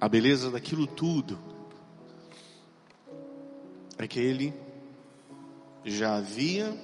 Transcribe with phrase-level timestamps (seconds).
[0.00, 1.38] a beleza daquilo tudo
[3.98, 4.54] é que ele
[5.84, 6.76] já havia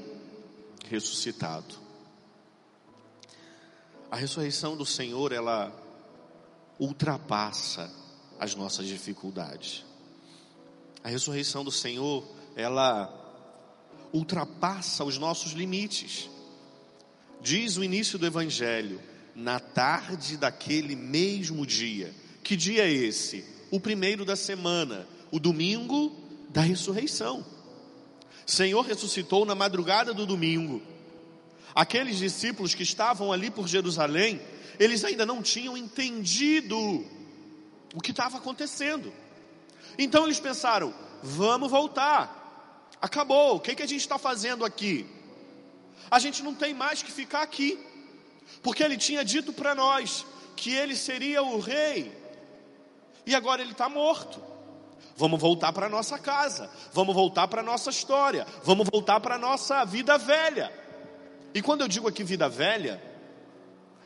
[0.89, 1.75] ressuscitado.
[4.11, 5.73] A ressurreição do Senhor, ela
[6.79, 7.91] ultrapassa
[8.39, 9.85] as nossas dificuldades.
[11.05, 12.25] A ressurreição do Senhor,
[12.57, 13.13] ela
[14.13, 16.31] ultrapassa os nossos limites.
[17.41, 19.01] Diz o início do Evangelho,
[19.35, 22.15] na tarde daquele mesmo dia.
[22.43, 23.45] Que dia é esse?
[23.71, 26.15] O primeiro da semana, o domingo
[26.49, 27.45] da ressurreição.
[28.45, 30.83] Senhor ressuscitou na madrugada do domingo.
[31.75, 34.41] Aqueles discípulos que estavam ali por Jerusalém,
[34.79, 36.77] eles ainda não tinham entendido
[37.95, 39.13] o que estava acontecendo.
[39.97, 42.41] Então eles pensaram: vamos voltar.
[43.01, 45.07] Acabou, o que, que a gente está fazendo aqui?
[46.11, 47.79] A gente não tem mais que ficar aqui,
[48.63, 52.13] porque ele tinha dito para nós que ele seria o rei,
[53.27, 54.43] e agora ele está morto.
[55.17, 60.17] Vamos voltar para nossa casa, vamos voltar para nossa história, vamos voltar para nossa vida
[60.17, 60.73] velha.
[61.55, 63.03] E quando eu digo aqui vida velha,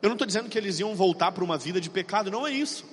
[0.03, 2.51] eu não estou dizendo que eles iam voltar para uma vida de pecado, não é
[2.51, 2.85] isso.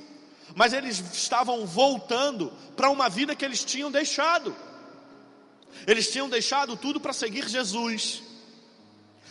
[0.55, 4.55] Mas eles estavam voltando para uma vida que eles tinham deixado.
[5.87, 8.21] Eles tinham deixado tudo para seguir Jesus.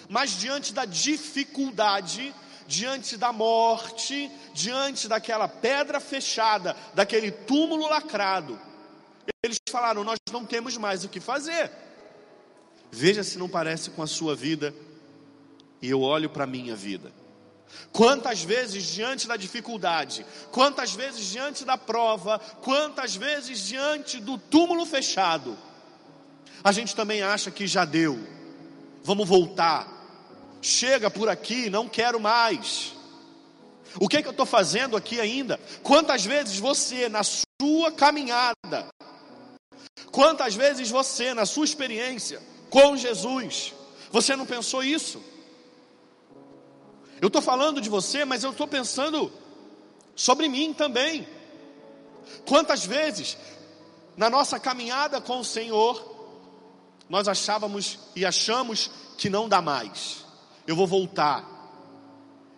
[0.09, 2.35] Mas diante da dificuldade,
[2.67, 8.59] diante da morte, diante daquela pedra fechada, daquele túmulo lacrado,
[9.43, 11.71] eles falaram: Nós não temos mais o que fazer.
[12.91, 14.75] Veja se não parece com a sua vida,
[15.81, 17.13] e eu olho para a minha vida.
[17.91, 24.85] Quantas vezes diante da dificuldade, quantas vezes diante da prova, quantas vezes diante do túmulo
[24.85, 25.57] fechado,
[26.63, 28.19] a gente também acha que já deu,
[29.03, 29.89] vamos voltar,
[30.63, 32.95] chega por aqui, não quero mais.
[34.01, 35.61] O que, é que eu estou fazendo aqui ainda?
[35.83, 38.89] Quantas vezes você, na sua caminhada,
[40.11, 42.41] quantas vezes você, na sua experiência
[42.71, 43.75] com Jesus,
[44.11, 45.23] você não pensou isso?
[47.21, 49.33] Eu estou falando de você, mas eu estou pensando
[50.15, 51.29] sobre mim também.
[52.47, 53.37] Quantas vezes,
[54.17, 56.11] na nossa caminhada com o Senhor,
[57.09, 60.22] nós achávamos e achamos que não dá mais.
[60.67, 61.45] Eu vou voltar.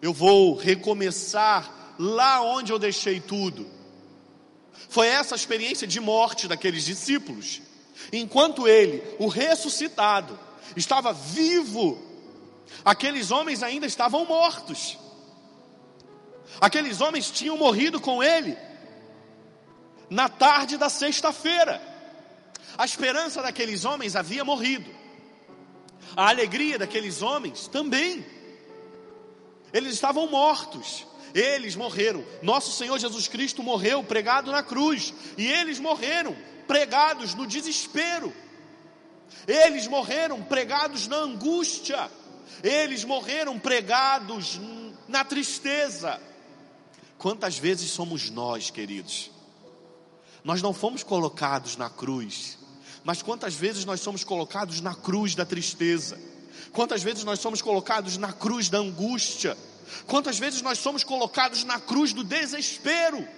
[0.00, 3.66] Eu vou recomeçar lá onde eu deixei tudo.
[4.88, 7.62] Foi essa a experiência de morte daqueles discípulos.
[8.12, 10.38] Enquanto ele, o ressuscitado,
[10.76, 12.00] estava vivo,
[12.84, 14.98] aqueles homens ainda estavam mortos.
[16.60, 18.56] Aqueles homens tinham morrido com ele
[20.10, 21.80] na tarde da sexta-feira.
[22.76, 24.90] A esperança daqueles homens havia morrido.
[26.16, 28.24] A alegria daqueles homens também.
[29.72, 31.06] Eles estavam mortos.
[31.34, 32.24] Eles morreram.
[32.42, 35.12] Nosso Senhor Jesus Cristo morreu pregado na cruz.
[35.36, 36.36] E eles morreram
[36.66, 38.32] pregados no desespero.
[39.46, 42.10] Eles morreram pregados na angústia.
[42.62, 44.60] Eles morreram pregados
[45.08, 46.20] na tristeza.
[47.18, 49.30] Quantas vezes somos nós, queridos?
[50.44, 52.58] Nós não fomos colocados na cruz
[53.04, 56.18] mas quantas vezes nós somos colocados na cruz da tristeza?
[56.72, 59.58] Quantas vezes nós somos colocados na cruz da angústia?
[60.06, 63.28] Quantas vezes nós somos colocados na cruz do desespero?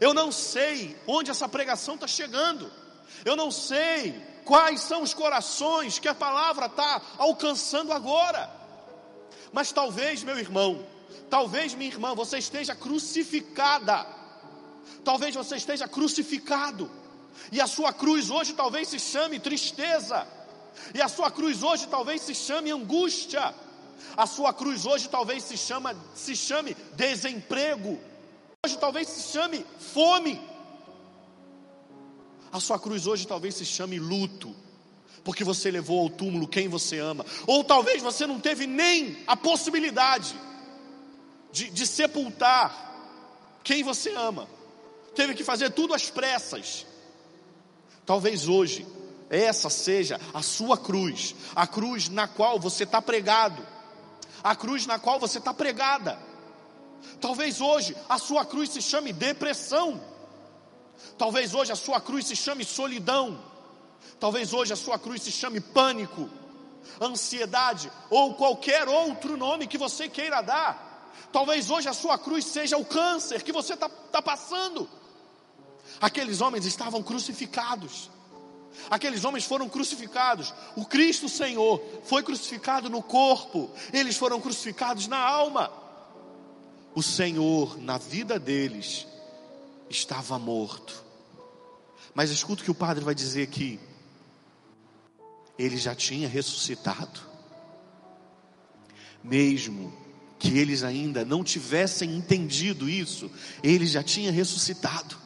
[0.00, 2.70] Eu não sei onde essa pregação está chegando.
[3.24, 4.14] Eu não sei
[4.44, 8.48] quais são os corações que a palavra está alcançando agora.
[9.52, 10.86] Mas talvez, meu irmão,
[11.28, 14.06] talvez minha irmã, você esteja crucificada.
[15.04, 16.88] Talvez você esteja crucificado
[17.52, 20.26] e a sua cruz hoje talvez se chame tristeza.
[20.94, 23.54] E a sua cruz hoje talvez se chame angústia.
[24.16, 27.98] A sua cruz hoje talvez se, chama, se chame desemprego.
[28.64, 30.40] Hoje talvez se chame fome.
[32.52, 34.54] A sua cruz hoje talvez se chame luto.
[35.24, 37.24] Porque você levou ao túmulo quem você ama.
[37.46, 40.34] Ou talvez você não teve nem a possibilidade
[41.50, 42.84] de, de sepultar
[43.64, 44.48] quem você ama.
[45.14, 46.86] Teve que fazer tudo às pressas
[48.06, 48.86] Talvez hoje
[49.28, 53.66] essa seja a sua cruz, a cruz na qual você está pregado,
[54.42, 56.16] a cruz na qual você está pregada.
[57.20, 60.00] Talvez hoje a sua cruz se chame depressão,
[61.18, 63.42] talvez hoje a sua cruz se chame solidão,
[64.20, 66.30] talvez hoje a sua cruz se chame pânico,
[67.00, 70.86] ansiedade ou qualquer outro nome que você queira dar.
[71.32, 74.88] Talvez hoje a sua cruz seja o câncer que você está tá passando.
[76.00, 78.10] Aqueles homens estavam crucificados.
[78.90, 80.52] Aqueles homens foram crucificados.
[80.76, 83.70] O Cristo Senhor foi crucificado no corpo.
[83.92, 85.70] Eles foram crucificados na alma.
[86.94, 89.06] O Senhor, na vida deles,
[89.88, 91.04] estava morto.
[92.14, 93.78] Mas escuta o que o padre vai dizer aqui.
[95.58, 97.20] Ele já tinha ressuscitado.
[99.22, 99.92] Mesmo
[100.38, 103.30] que eles ainda não tivessem entendido isso,
[103.62, 105.25] ele já tinha ressuscitado.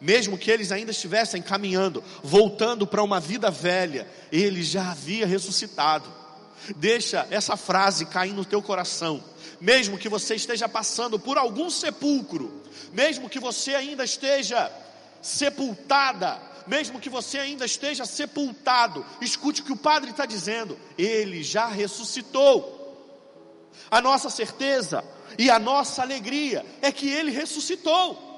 [0.00, 6.10] Mesmo que eles ainda estivessem caminhando, voltando para uma vida velha, ele já havia ressuscitado.
[6.76, 9.22] Deixa essa frase cair no teu coração.
[9.60, 12.62] Mesmo que você esteja passando por algum sepulcro,
[12.92, 14.72] mesmo que você ainda esteja
[15.20, 21.42] sepultada, mesmo que você ainda esteja sepultado, escute o que o Padre está dizendo, ele
[21.42, 22.78] já ressuscitou.
[23.90, 25.04] A nossa certeza
[25.38, 28.29] e a nossa alegria é que ele ressuscitou.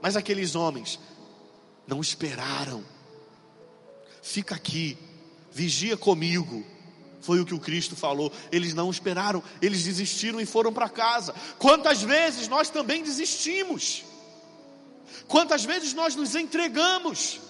[0.00, 0.98] Mas aqueles homens
[1.86, 2.84] não esperaram.
[4.22, 4.96] Fica aqui,
[5.50, 6.64] vigia comigo.
[7.20, 8.32] Foi o que o Cristo falou.
[8.52, 11.34] Eles não esperaram, eles desistiram e foram para casa.
[11.58, 14.04] Quantas vezes nós também desistimos?
[15.26, 17.40] Quantas vezes nós nos entregamos?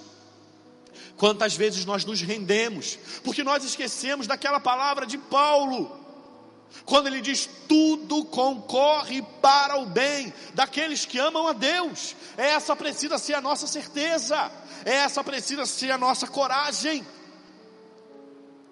[1.17, 2.99] Quantas vezes nós nos rendemos?
[3.23, 6.08] Porque nós esquecemos daquela palavra de Paulo
[6.85, 13.19] quando ele diz tudo concorre para o bem daqueles que amam a Deus, essa precisa
[13.19, 14.51] ser a nossa certeza,
[14.85, 17.07] essa precisa ser a nossa coragem.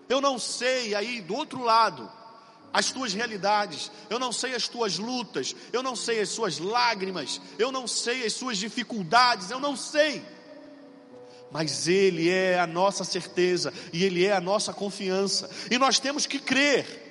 [0.09, 2.11] Eu não sei aí do outro lado
[2.73, 7.41] as tuas realidades, eu não sei as tuas lutas, eu não sei as suas lágrimas,
[7.59, 10.23] eu não sei as suas dificuldades, eu não sei.
[11.51, 16.27] Mas Ele é a nossa certeza e Ele é a nossa confiança, e nós temos
[16.27, 17.06] que crer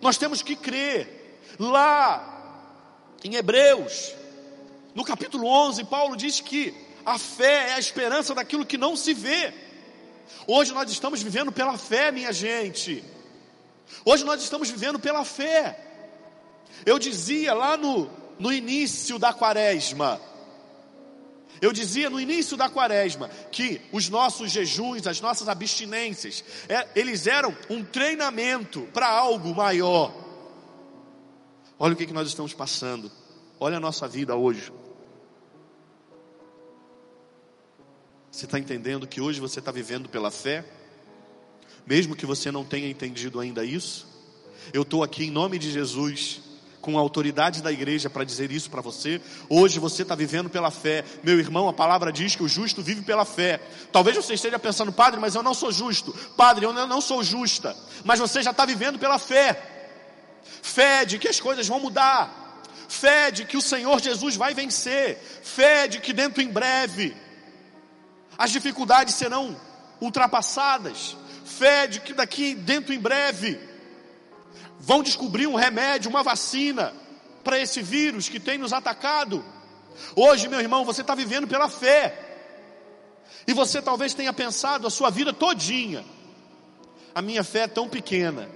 [0.00, 1.22] nós temos que crer.
[1.58, 2.32] Lá
[3.22, 4.14] em Hebreus,
[4.94, 6.74] no capítulo 11, Paulo diz que
[7.04, 9.52] a fé é a esperança daquilo que não se vê.
[10.46, 13.04] Hoje nós estamos vivendo pela fé, minha gente.
[14.04, 15.80] Hoje nós estamos vivendo pela fé.
[16.84, 20.20] Eu dizia lá no, no início da quaresma,
[21.60, 27.26] eu dizia no início da quaresma que os nossos jejuns, as nossas abstinências, é, eles
[27.26, 30.14] eram um treinamento para algo maior.
[31.78, 33.10] Olha o que, que nós estamos passando,
[33.58, 34.72] olha a nossa vida hoje.
[38.30, 40.64] Você está entendendo que hoje você está vivendo pela fé?
[41.86, 44.08] Mesmo que você não tenha entendido ainda isso?
[44.72, 46.42] Eu estou aqui em nome de Jesus
[46.84, 49.18] com a autoridade da igreja para dizer isso para você.
[49.48, 51.02] Hoje você está vivendo pela fé.
[51.22, 53.58] Meu irmão, a palavra diz que o justo vive pela fé.
[53.90, 56.12] Talvez você esteja pensando, padre, mas eu não sou justo.
[56.36, 57.74] Padre, eu não sou justa.
[58.04, 59.62] Mas você já está vivendo pela fé.
[60.60, 62.62] Fé de que as coisas vão mudar.
[62.86, 65.16] Fé de que o Senhor Jesus vai vencer.
[65.42, 67.16] Fé de que dentro em breve
[68.36, 69.56] as dificuldades serão
[70.02, 71.16] ultrapassadas.
[71.46, 73.58] Fé de que daqui dentro em breve
[74.78, 76.92] vão descobrir um remédio, uma vacina
[77.42, 79.44] para esse vírus que tem nos atacado.
[80.16, 82.20] Hoje, meu irmão, você está vivendo pela fé.
[83.46, 86.04] E você talvez tenha pensado a sua vida todinha.
[87.14, 88.48] A minha fé é tão pequena.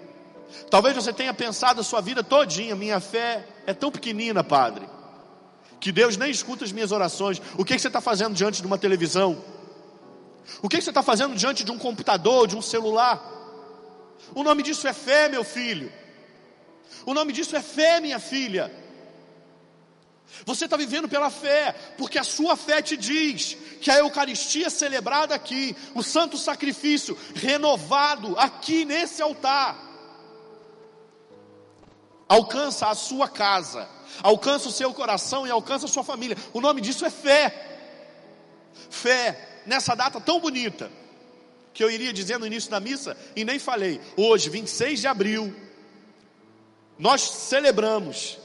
[0.70, 4.88] Talvez você tenha pensado a sua vida todinha, minha fé é tão pequenina, padre,
[5.79, 7.41] que Deus nem escuta as minhas orações.
[7.56, 9.43] O que, que você está fazendo diante de uma televisão?
[10.62, 13.23] O que, que você está fazendo diante de um computador, de um celular?
[14.35, 15.93] O nome disso é fé, meu filho.
[17.08, 18.70] O nome disso é fé, minha filha.
[20.44, 25.34] Você está vivendo pela fé, porque a sua fé te diz que a Eucaristia celebrada
[25.34, 29.74] aqui, o santo sacrifício renovado aqui nesse altar,
[32.29, 33.88] alcança a sua casa,
[34.22, 36.36] alcança o seu coração e alcança a sua família.
[36.53, 37.81] O nome disso é fé.
[38.91, 40.93] Fé nessa data tão bonita,
[41.72, 43.98] que eu iria dizer no início da missa e nem falei.
[44.15, 45.68] Hoje, 26 de abril
[46.98, 48.38] nós celebramos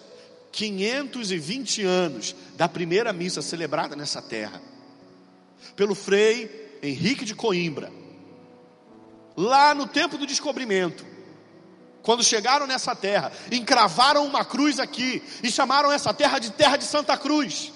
[0.51, 4.61] 520 anos da primeira missa celebrada nessa terra,
[5.75, 7.91] pelo Frei Henrique de Coimbra,
[9.35, 11.05] lá no tempo do descobrimento.
[12.03, 16.83] Quando chegaram nessa terra, encravaram uma cruz aqui e chamaram essa terra de Terra de
[16.83, 17.71] Santa Cruz.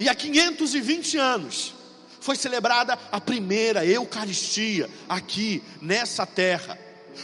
[0.00, 1.74] E há 520 anos
[2.20, 6.78] foi celebrada a primeira Eucaristia aqui nessa terra.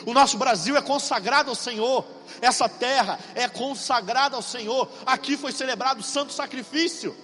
[0.06, 2.04] O nosso Brasil é consagrado ao Senhor.
[2.40, 4.88] Essa terra é consagrada ao Senhor.
[5.06, 7.16] Aqui foi celebrado o santo sacrifício.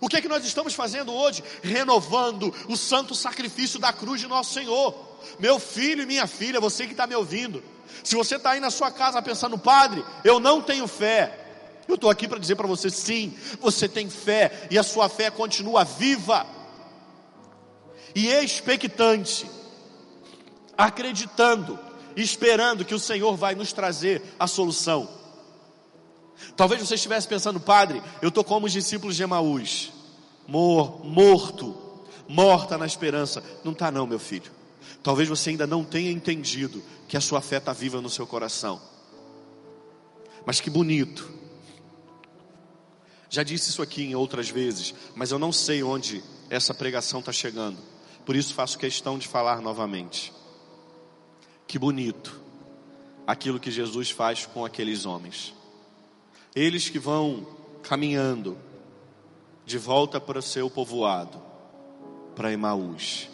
[0.00, 1.42] O que é que nós estamos fazendo hoje?
[1.62, 4.94] Renovando o santo sacrifício da cruz de nosso Senhor.
[5.38, 7.62] Meu filho e minha filha, você que está me ouvindo.
[8.04, 11.46] Se você está aí na sua casa pensando, Padre, eu não tenho fé.
[11.88, 15.30] Eu estou aqui para dizer para você, sim, você tem fé e a sua fé
[15.30, 16.46] continua viva
[18.14, 19.48] e expectante
[20.78, 21.76] acreditando,
[22.16, 25.08] esperando que o Senhor vai nos trazer a solução.
[26.56, 29.92] Talvez você estivesse pensando, padre, eu estou como os discípulos de Emaús,
[30.46, 31.76] mor, morto,
[32.28, 33.42] morta na esperança.
[33.64, 34.52] Não está não, meu filho.
[35.02, 38.80] Talvez você ainda não tenha entendido que a sua fé está viva no seu coração.
[40.46, 41.28] Mas que bonito.
[43.28, 47.32] Já disse isso aqui em outras vezes, mas eu não sei onde essa pregação está
[47.32, 47.78] chegando.
[48.24, 50.32] Por isso faço questão de falar novamente.
[51.68, 52.40] Que bonito
[53.26, 55.54] aquilo que Jesus faz com aqueles homens.
[56.56, 57.46] Eles que vão
[57.82, 58.56] caminhando
[59.66, 61.40] de volta para o seu povoado,
[62.34, 63.28] para Emaús.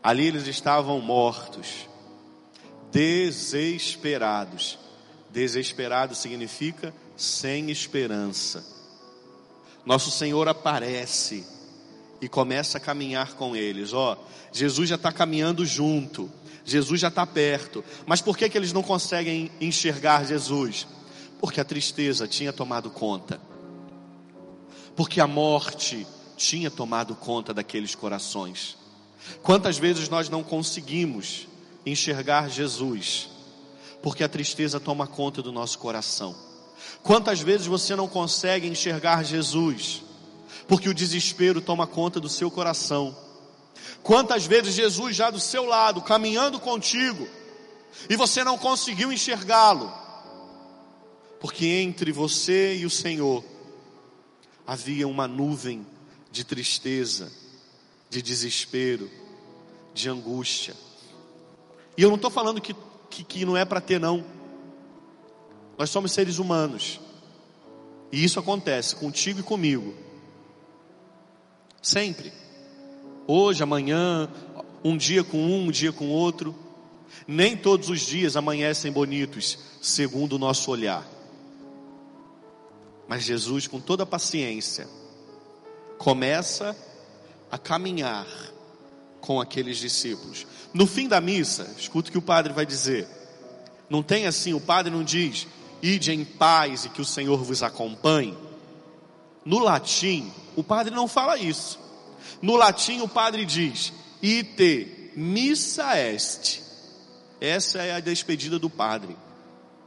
[0.00, 1.88] Ali eles estavam mortos,
[2.92, 4.78] desesperados.
[5.30, 8.64] Desesperado significa sem esperança.
[9.84, 11.44] Nosso Senhor aparece
[12.20, 13.92] e começa a caminhar com eles.
[13.92, 14.16] Ó,
[14.52, 16.30] Jesus já está caminhando junto,
[16.68, 17.84] Jesus já está perto.
[18.06, 20.86] Mas por que, que eles não conseguem enxergar Jesus?
[21.40, 23.40] Porque a tristeza tinha tomado conta,
[24.94, 26.06] porque a morte
[26.36, 28.76] tinha tomado conta daqueles corações.
[29.42, 31.46] Quantas vezes nós não conseguimos
[31.86, 33.28] enxergar Jesus,
[34.02, 36.34] porque a tristeza toma conta do nosso coração?
[37.02, 40.02] Quantas vezes você não consegue enxergar Jesus,
[40.66, 43.16] porque o desespero toma conta do seu coração?
[44.02, 47.28] Quantas vezes Jesus já do seu lado, caminhando contigo,
[48.08, 49.92] e você não conseguiu enxergá-lo,
[51.40, 53.44] porque entre você e o Senhor
[54.66, 55.86] havia uma nuvem
[56.30, 57.32] de tristeza,
[58.10, 59.10] de desespero,
[59.94, 60.74] de angústia.
[61.96, 62.74] E eu não estou falando que,
[63.10, 64.24] que, que não é para ter, não.
[65.76, 67.00] Nós somos seres humanos.
[68.10, 69.94] E isso acontece contigo e comigo.
[71.82, 72.32] Sempre.
[73.30, 74.26] Hoje, amanhã,
[74.82, 76.54] um dia com um, um dia com outro.
[77.26, 81.06] Nem todos os dias amanhecem bonitos, segundo o nosso olhar.
[83.06, 84.88] Mas Jesus, com toda a paciência,
[85.98, 86.74] começa
[87.50, 88.26] a caminhar
[89.20, 90.46] com aqueles discípulos.
[90.72, 93.06] No fim da missa, escuta o que o padre vai dizer.
[93.90, 95.46] Não tem assim, o padre não diz,
[95.82, 98.34] ide em paz e que o Senhor vos acompanhe.
[99.44, 101.87] No latim, o padre não fala isso.
[102.40, 103.92] No latim, o padre diz,
[104.22, 106.62] ite missa est.
[107.40, 109.16] Essa é a despedida do padre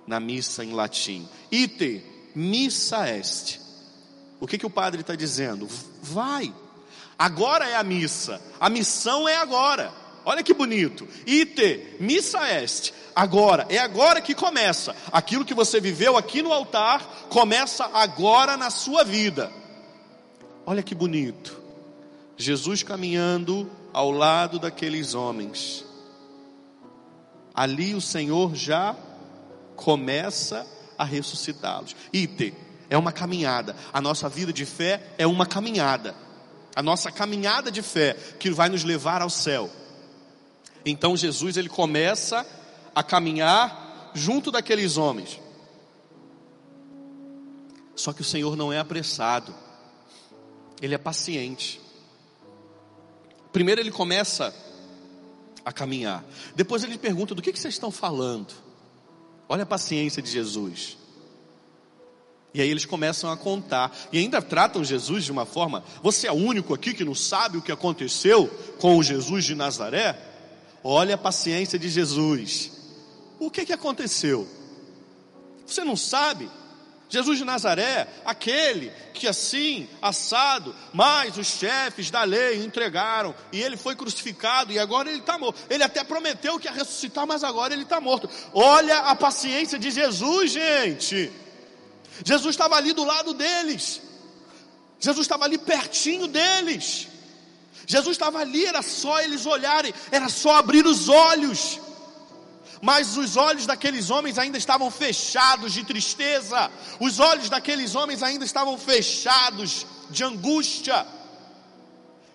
[0.08, 1.28] na missa em latim.
[1.52, 2.04] Ite
[2.36, 3.60] missa est.
[4.40, 5.68] O que, que o padre está dizendo?
[6.02, 6.54] Vai.
[7.18, 8.42] Agora é a missa.
[8.60, 9.94] A missão é agora.
[10.26, 11.08] Olha que bonito.
[11.26, 12.94] Ite, missa est.
[13.16, 14.96] Agora, é agora que começa.
[15.12, 19.52] Aquilo que você viveu aqui no altar, começa agora na sua vida.
[20.66, 21.61] Olha que bonito.
[22.42, 25.86] Jesus caminhando ao lado daqueles homens.
[27.54, 28.96] Ali o Senhor já
[29.76, 30.66] começa
[30.98, 31.96] a ressuscitá-los.
[32.12, 32.54] Ite,
[32.90, 33.76] é uma caminhada.
[33.94, 36.16] A nossa vida de fé é uma caminhada.
[36.76, 39.70] A nossa caminhada de fé que vai nos levar ao céu.
[40.86, 42.46] Então Jesus ele começa
[42.96, 45.40] a caminhar junto daqueles homens.
[47.96, 49.54] Só que o Senhor não é apressado.
[50.82, 51.80] Ele é paciente.
[53.52, 54.54] Primeiro ele começa
[55.66, 56.24] a caminhar.
[56.56, 58.54] Depois ele pergunta: do que, vocês estão falando?
[59.48, 60.98] Olha a paciência de Jesus.
[62.54, 63.96] E aí eles começam a contar.
[64.12, 67.58] E ainda tratam Jesus de uma forma: você é o único aqui que não sabe
[67.58, 68.48] o que aconteceu
[68.80, 70.18] com o Jesus de Nazaré?
[70.84, 72.72] Olha a paciência de Jesus.
[73.40, 74.48] O que, que aconteceu?
[75.66, 76.50] Você não sabe?
[77.12, 83.76] Jesus de Nazaré, aquele que assim, assado, mas os chefes da lei entregaram, e ele
[83.76, 85.60] foi crucificado, e agora ele está morto.
[85.70, 88.30] Ele até prometeu que ia ressuscitar, mas agora ele está morto.
[88.54, 91.30] Olha a paciência de Jesus, gente.
[92.24, 94.02] Jesus estava ali do lado deles,
[94.98, 97.10] Jesus estava ali pertinho deles.
[97.86, 101.78] Jesus estava ali, era só eles olharem, era só abrir os olhos
[102.82, 108.44] mas os olhos daqueles homens ainda estavam fechados de tristeza, os olhos daqueles homens ainda
[108.44, 111.06] estavam fechados de angústia.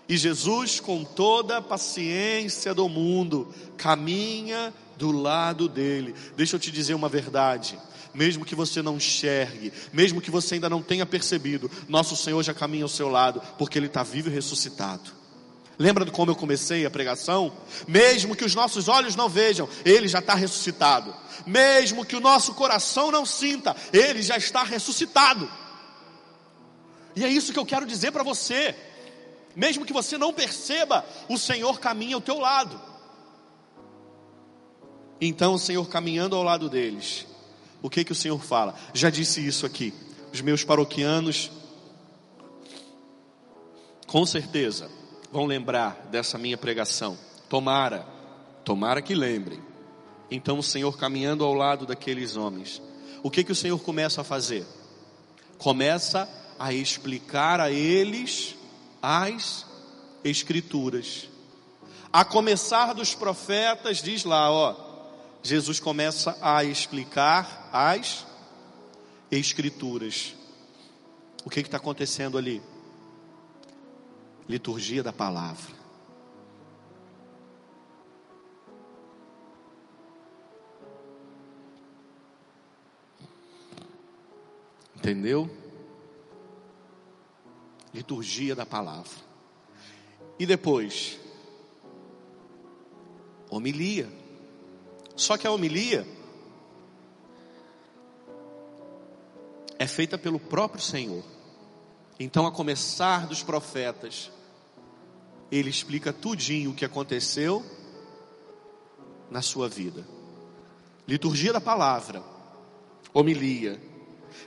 [0.09, 6.15] E Jesus, com toda a paciência do mundo, caminha do lado dele.
[6.37, 7.79] Deixa eu te dizer uma verdade.
[8.15, 12.55] Mesmo que você não enxergue, mesmo que você ainda não tenha percebido, nosso Senhor já
[12.55, 15.26] caminha ao seu lado, porque Ele está vivo e ressuscitado.
[15.79, 17.53] Lembra de como eu comecei a pregação?
[17.87, 21.15] Mesmo que os nossos olhos não vejam, Ele já está ressuscitado.
[21.47, 25.51] Mesmo que o nosso coração não sinta, Ele já está ressuscitado.
[27.15, 28.75] E é isso que eu quero dizer para você.
[29.55, 32.81] Mesmo que você não perceba, o Senhor caminha ao teu lado.
[35.21, 37.27] Então o Senhor caminhando ao lado deles,
[37.83, 38.75] O que que o Senhor fala?
[38.93, 39.95] Já disse isso aqui.
[40.33, 41.51] Os meus paroquianos,
[44.07, 44.91] com certeza,
[45.37, 47.19] vão lembrar dessa minha pregação.
[47.47, 48.07] Tomara,
[48.65, 49.63] tomara que lembrem.
[50.31, 52.81] Então o Senhor caminhando ao lado daqueles homens,
[53.23, 54.65] o que que o Senhor começa a fazer?
[55.59, 56.27] Começa
[56.59, 58.57] a explicar a eles
[59.03, 59.67] as
[60.25, 61.29] escrituras.
[62.11, 64.75] A começar dos profetas, diz lá, ó,
[65.43, 68.27] Jesus começa a explicar as
[69.31, 70.35] escrituras.
[71.45, 72.63] O que está acontecendo ali?
[74.49, 75.75] Liturgia da palavra.
[84.97, 85.49] Entendeu?
[87.95, 89.11] Liturgia da palavra.
[90.39, 91.19] E depois,
[93.49, 94.09] homilia.
[95.15, 96.07] Só que a homilia
[99.79, 101.25] é feita pelo próprio Senhor.
[102.19, 104.31] Então, a começar dos profetas,
[105.51, 107.65] ele explica tudinho o que aconteceu
[109.31, 110.07] na sua vida.
[111.07, 112.23] Liturgia da palavra,
[113.13, 113.81] homilia.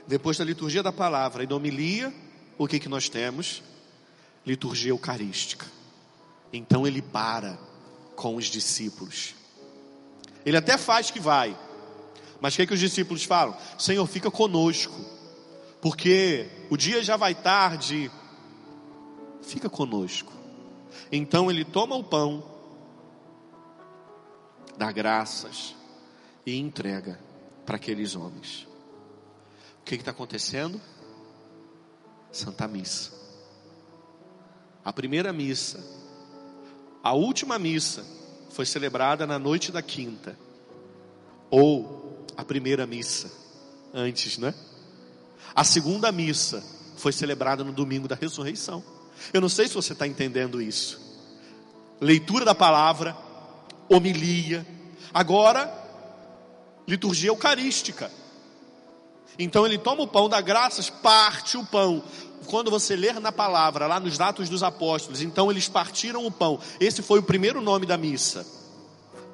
[0.06, 2.12] Depois da liturgia da palavra e da homilia,
[2.58, 3.62] o que que nós temos?
[4.44, 5.66] Liturgia eucarística.
[6.52, 7.58] Então ele para
[8.14, 9.34] com os discípulos.
[10.44, 11.56] Ele até faz que vai.
[12.40, 13.56] Mas o que, que os discípulos falam?
[13.78, 14.94] Senhor, fica conosco.
[15.80, 18.10] Porque o dia já vai tarde.
[19.42, 20.39] Fica conosco.
[21.10, 22.42] Então ele toma o pão,
[24.76, 25.74] dá graças
[26.46, 27.18] e entrega
[27.66, 28.66] para aqueles homens.
[29.80, 30.80] O que está acontecendo?
[32.32, 33.12] Santa Missa.
[34.84, 35.84] A primeira missa,
[37.02, 38.04] a última missa,
[38.50, 40.38] foi celebrada na noite da quinta,
[41.50, 43.30] ou a primeira missa,
[43.92, 44.54] antes, né?
[45.54, 46.64] A segunda missa
[46.96, 48.82] foi celebrada no domingo da ressurreição.
[49.32, 51.00] Eu não sei se você está entendendo isso.
[52.00, 53.16] Leitura da palavra,
[53.88, 54.66] homilia,
[55.12, 55.72] agora,
[56.86, 58.10] liturgia eucarística.
[59.38, 62.02] Então ele toma o pão, dá graças, parte o pão.
[62.46, 66.58] Quando você ler na palavra, lá nos Atos dos Apóstolos, então eles partiram o pão.
[66.80, 68.46] Esse foi o primeiro nome da missa.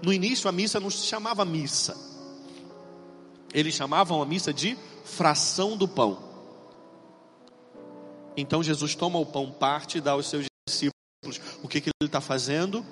[0.03, 1.97] No início a missa não se chamava missa.
[3.55, 6.26] Eles chamavam a missa de fração do pão.
[8.37, 11.41] Então Jesus toma o pão, parte e dá aos seus discípulos.
[11.63, 12.85] O que, que ele está fazendo?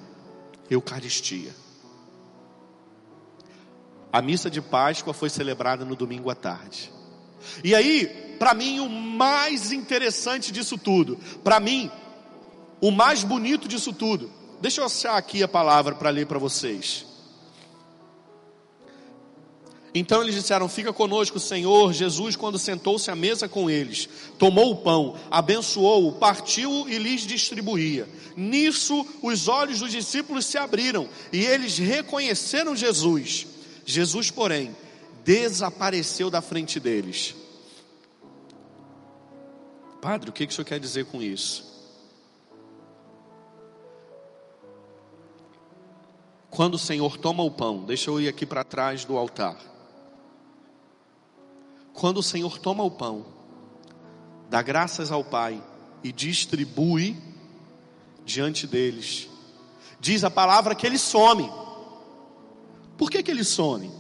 [0.71, 1.55] Eucaristia.
[4.13, 6.91] A missa de Páscoa foi celebrada no domingo à tarde.
[7.63, 11.91] E aí, para mim, o mais interessante disso tudo, para mim,
[12.81, 14.31] o mais bonito disso tudo,
[14.61, 17.07] deixa eu achar aqui a palavra para ler para vocês.
[19.95, 21.93] Então eles disseram: Fica conosco, Senhor.
[21.93, 28.09] Jesus, quando sentou-se à mesa com eles, tomou o pão, abençoou-o, partiu e lhes distribuía.
[28.37, 33.47] Nisso, os olhos dos discípulos se abriram e eles reconheceram Jesus.
[33.87, 34.75] Jesus, porém,
[35.25, 37.37] desapareceu da frente deles.
[40.03, 41.73] Padre, o que, que o senhor quer dizer com isso?
[46.51, 49.74] Quando o Senhor toma o pão, deixa eu ir aqui para trás do altar.
[51.95, 53.25] Quando o Senhor toma o pão,
[54.51, 55.63] dá graças ao Pai
[56.03, 57.17] e distribui
[58.25, 59.29] diante deles,
[60.01, 61.51] diz a palavra que ele some.
[62.99, 63.91] Por que, que ele some?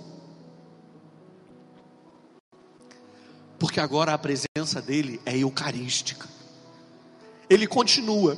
[3.58, 6.28] Porque agora a presença dele é eucarística.
[7.48, 8.36] Ele continua,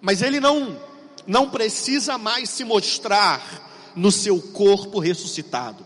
[0.00, 0.78] mas ele não
[1.26, 5.84] não precisa mais se mostrar no seu corpo ressuscitado.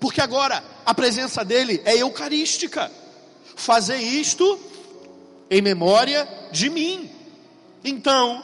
[0.00, 2.90] Porque agora a presença dele é eucarística.
[3.54, 4.58] Fazer isto
[5.50, 7.10] em memória de mim.
[7.84, 8.42] Então,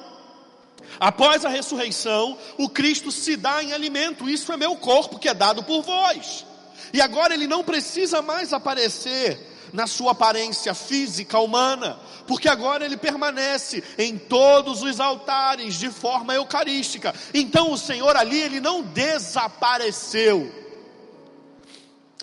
[1.01, 4.29] após a ressurreição, o Cristo se dá em alimento.
[4.29, 6.45] Isso é meu corpo que é dado por vós.
[6.93, 9.39] E agora ele não precisa mais aparecer
[9.73, 16.35] na sua aparência física humana, porque agora ele permanece em todos os altares de forma
[16.35, 17.15] eucarística.
[17.35, 20.51] Então o Senhor ali ele não desapareceu,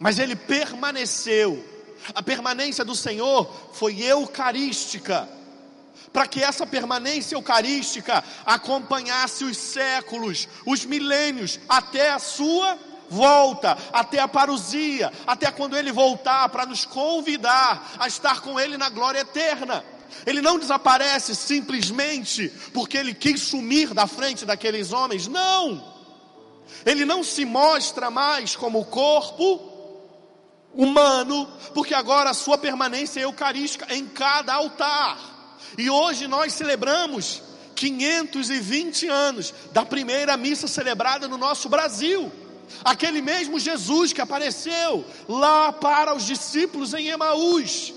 [0.02, 1.64] mas ele permaneceu.
[2.14, 5.30] A permanência do Senhor foi eucarística
[6.12, 12.78] para que essa permanência eucarística acompanhasse os séculos, os milênios, até a sua
[13.10, 18.78] volta, até a parousia, até quando ele voltar para nos convidar a estar com ele
[18.78, 19.84] na glória eterna.
[20.26, 25.92] Ele não desaparece simplesmente porque ele quis sumir da frente daqueles homens, não.
[26.86, 29.73] Ele não se mostra mais como corpo,
[30.74, 35.18] humano, porque agora a sua permanência é eucarística em cada altar.
[35.78, 37.42] E hoje nós celebramos
[37.76, 42.32] 520 anos da primeira missa celebrada no nosso Brasil.
[42.84, 47.94] Aquele mesmo Jesus que apareceu lá para os discípulos em Emaús.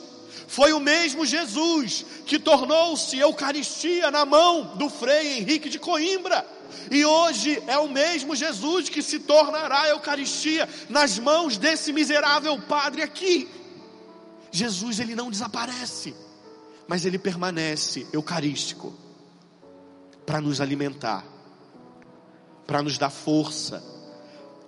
[0.49, 6.47] Foi o mesmo Jesus que tornou-se Eucaristia na mão do Frei Henrique de Coimbra.
[6.91, 13.03] E hoje é o mesmo Jesus que se tornará Eucaristia nas mãos desse miserável padre
[13.03, 13.49] aqui.
[14.51, 16.15] Jesus ele não desaparece,
[16.89, 18.95] mas ele permanece eucarístico
[20.25, 21.25] para nos alimentar,
[22.67, 23.83] para nos dar força.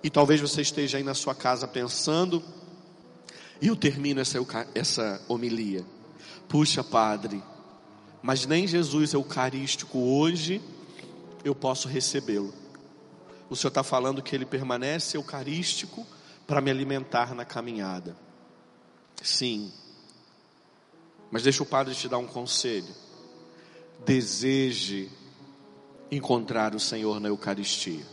[0.01, 2.43] E talvez você esteja aí na sua casa pensando,
[3.61, 4.39] e eu termino essa,
[4.73, 5.85] essa homilia.
[6.47, 7.43] Puxa, Padre,
[8.21, 10.61] mas nem Jesus Eucarístico hoje
[11.43, 12.53] eu posso recebê-lo.
[13.49, 16.05] O Senhor está falando que ele permanece eucarístico
[16.45, 18.15] para me alimentar na caminhada.
[19.21, 19.71] Sim.
[21.31, 22.93] Mas deixa o Padre te dar um conselho.
[24.05, 25.09] Deseje
[26.11, 28.05] encontrar o Senhor na Eucaristia.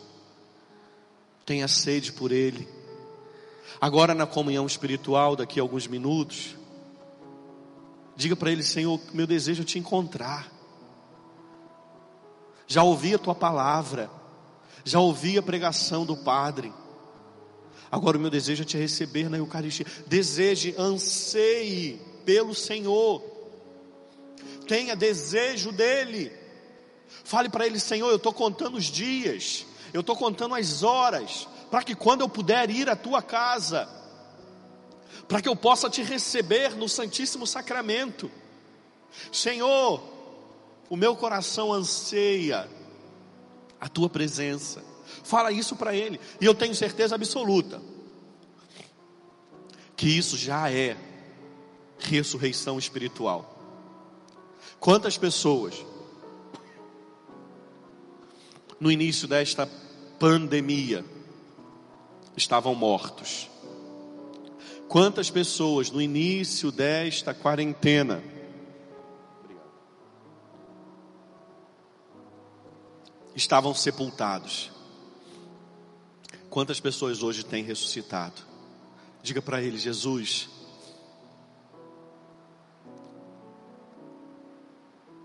[1.44, 2.68] Tenha sede por Ele.
[3.80, 6.56] Agora, na comunhão espiritual, daqui a alguns minutos,
[8.16, 10.55] diga para Ele: Senhor, meu desejo é te encontrar.
[12.66, 14.11] Já ouvi a tua palavra,
[14.85, 16.72] já ouvi a pregação do Padre.
[17.90, 19.87] Agora o meu desejo é te receber na Eucaristia.
[20.07, 23.22] Deseje, anseie pelo Senhor.
[24.66, 26.33] Tenha desejo dele.
[27.24, 31.83] Fale para ele, Senhor, eu estou contando os dias, eu estou contando as horas, para
[31.83, 33.88] que quando eu puder ir à tua casa,
[35.29, 38.31] para que eu possa te receber no Santíssimo Sacramento.
[39.33, 40.02] Senhor,
[40.88, 42.68] o meu coração anseia
[43.81, 44.83] a tua presença.
[45.22, 47.81] Fala isso para ele, e eu tenho certeza absoluta
[49.96, 50.96] que isso já é
[51.99, 53.55] ressurreição espiritual.
[54.79, 55.75] Quantas pessoas
[58.79, 59.66] no início desta
[60.18, 61.05] pandemia
[62.37, 63.49] estavam mortos?
[64.87, 68.22] Quantas pessoas no início desta quarentena
[73.37, 74.72] estavam sepultados?
[76.49, 78.40] Quantas pessoas hoje têm ressuscitado?
[79.22, 80.49] Diga para ele, Jesus,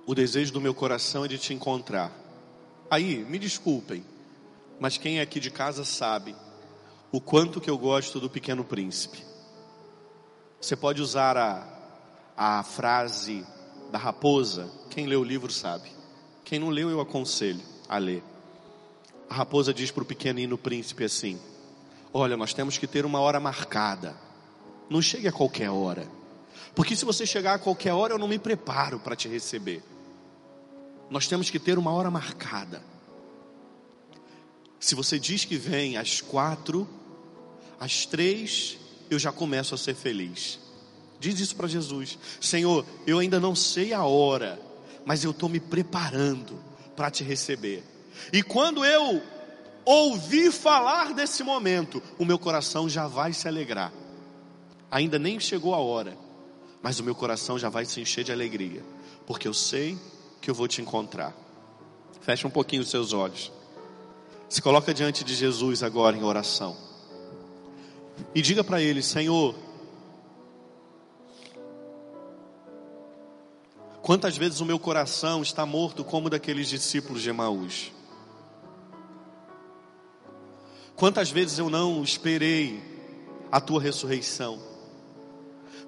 [0.05, 2.11] o desejo do meu coração é de te encontrar.
[2.89, 4.05] Aí, me desculpem,
[4.77, 6.35] mas quem é aqui de casa sabe
[7.13, 9.23] o quanto que eu gosto do Pequeno Príncipe.
[10.59, 11.65] Você pode usar a,
[12.35, 13.45] a frase
[13.89, 15.89] da raposa, quem leu o livro sabe.
[16.43, 18.23] Quem não leu, eu aconselho a ler.
[19.29, 21.39] A raposa diz para o pequenino príncipe assim:
[22.11, 24.15] Olha, nós temos que ter uma hora marcada.
[24.89, 26.07] Não chegue a qualquer hora.
[26.73, 29.83] Porque se você chegar a qualquer hora, eu não me preparo para te receber
[31.11, 32.81] nós temos que ter uma hora marcada.
[34.79, 36.87] Se você diz que vem às quatro,
[37.77, 38.77] às três,
[39.09, 40.57] eu já começo a ser feliz.
[41.19, 44.57] Diz isso para Jesus: Senhor, eu ainda não sei a hora,
[45.05, 46.57] mas eu estou me preparando
[46.95, 47.83] para te receber.
[48.31, 49.21] E quando eu
[49.85, 53.91] ouvir falar desse momento, o meu coração já vai se alegrar.
[54.89, 56.17] Ainda nem chegou a hora,
[56.81, 58.83] mas o meu coração já vai se encher de alegria,
[59.25, 59.97] porque eu sei
[60.41, 61.33] que eu vou te encontrar.
[62.21, 63.51] Feche um pouquinho os seus olhos.
[64.49, 66.75] Se coloca diante de Jesus agora em oração.
[68.35, 69.55] E diga para ele: Senhor,
[74.01, 77.91] quantas vezes o meu coração está morto como daqueles discípulos de Emaús?
[80.95, 82.81] Quantas vezes eu não esperei
[83.51, 84.61] a tua ressurreição?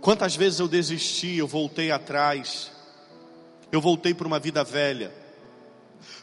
[0.01, 2.73] Quantas vezes eu desisti, eu voltei atrás?
[3.73, 5.11] eu voltei para uma vida velha.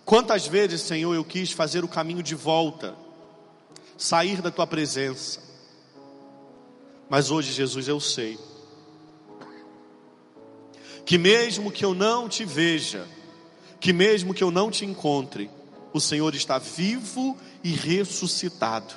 [0.05, 2.95] Quantas vezes, Senhor, eu quis fazer o caminho de volta,
[3.99, 5.41] sair da tua presença.
[7.09, 8.39] Mas hoje, Jesus, eu sei
[11.11, 13.05] que mesmo que eu não te veja,
[13.81, 15.51] que mesmo que eu não te encontre,
[15.93, 18.95] o Senhor está vivo e ressuscitado.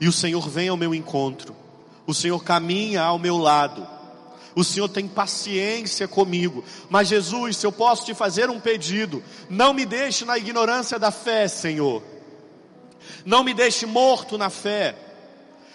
[0.00, 1.54] E o Senhor vem ao meu encontro.
[2.04, 3.86] O Senhor caminha ao meu lado
[4.56, 6.64] o Senhor tem paciência comigo.
[6.90, 11.12] Mas Jesus, se eu posso te fazer um pedido, não me deixe na ignorância da
[11.12, 12.02] fé, Senhor.
[13.24, 14.96] Não me deixe morto na fé.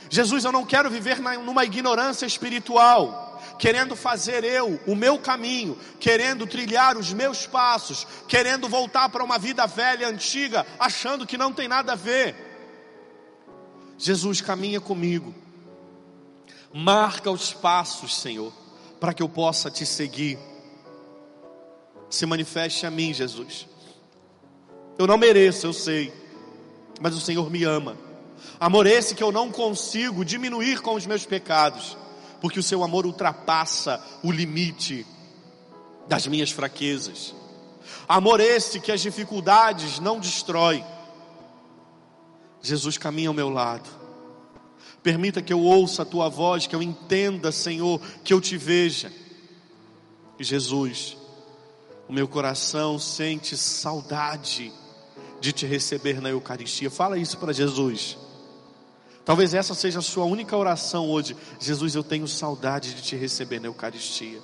[0.09, 6.47] Jesus, eu não quero viver numa ignorância espiritual, querendo fazer eu o meu caminho, querendo
[6.47, 11.67] trilhar os meus passos, querendo voltar para uma vida velha, antiga, achando que não tem
[11.67, 12.35] nada a ver.
[13.97, 15.33] Jesus, caminha comigo
[16.75, 18.51] Marca os passos, Senhor,
[18.99, 20.39] para que eu possa te seguir.
[22.09, 23.67] Se manifeste a mim, Jesus.
[24.97, 26.11] Eu não mereço, eu sei,
[26.99, 27.95] mas o Senhor me ama.
[28.59, 31.95] Amor esse que eu não consigo diminuir com os meus pecados,
[32.43, 35.03] porque o seu amor ultrapassa o limite
[36.07, 37.33] das minhas fraquezas.
[38.07, 40.83] Amor esse que as dificuldades não destrói.
[42.61, 44.03] Jesus caminha ao meu lado
[45.03, 49.11] Permita que eu ouça a tua voz, que eu entenda, Senhor, que eu te veja.
[50.39, 51.17] E Jesus,
[52.07, 54.71] o meu coração sente saudade
[55.41, 56.89] de te receber na Eucaristia.
[56.89, 58.17] Fala isso para Jesus.
[59.25, 61.35] Talvez essa seja a sua única oração hoje.
[61.59, 64.41] Jesus, eu tenho saudade de te receber na Eucaristia.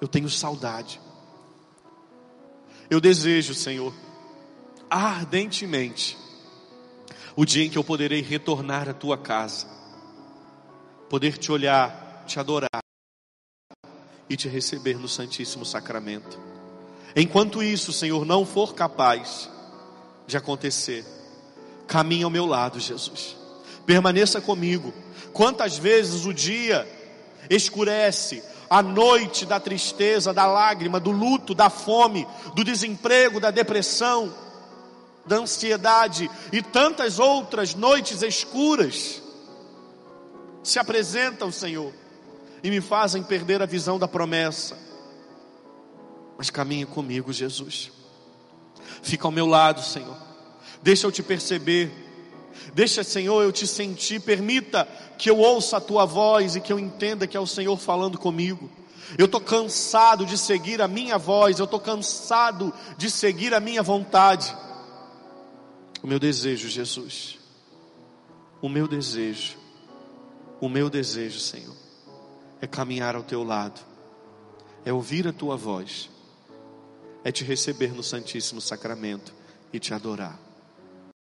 [0.00, 1.00] Eu tenho saudade.
[2.90, 3.94] Eu desejo, Senhor,
[4.90, 6.18] ardentemente,
[7.34, 9.66] o dia em que eu poderei retornar à tua casa,
[11.08, 12.82] poder te olhar, te adorar
[14.28, 16.38] e te receber no Santíssimo Sacramento.
[17.16, 19.48] Enquanto isso, Senhor, não for capaz
[20.26, 21.06] de acontecer,
[21.92, 23.36] caminhe ao meu lado, Jesus.
[23.84, 24.94] Permaneça comigo.
[25.30, 26.88] Quantas vezes o dia
[27.50, 34.34] escurece, a noite da tristeza, da lágrima, do luto, da fome, do desemprego, da depressão,
[35.26, 39.20] da ansiedade e tantas outras noites escuras
[40.62, 41.92] se apresentam, Senhor,
[42.62, 44.78] e me fazem perder a visão da promessa.
[46.38, 47.92] Mas caminhe comigo, Jesus.
[49.02, 50.31] Fica ao meu lado, Senhor.
[50.82, 51.90] Deixa eu te perceber.
[52.74, 54.20] Deixa, Senhor, eu te sentir.
[54.20, 57.78] Permita que eu ouça a tua voz e que eu entenda que é o Senhor
[57.78, 58.70] falando comigo.
[59.18, 63.82] Eu estou cansado de seguir a minha voz, eu estou cansado de seguir a minha
[63.82, 64.56] vontade.
[66.02, 67.38] O meu desejo, Jesus,
[68.60, 69.56] o meu desejo,
[70.60, 71.76] o meu desejo, Senhor,
[72.60, 73.80] é caminhar ao teu lado,
[74.84, 76.10] é ouvir a tua voz,
[77.22, 79.34] é te receber no Santíssimo Sacramento
[79.72, 80.51] e te adorar.